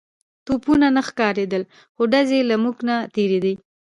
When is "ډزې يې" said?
2.11-2.47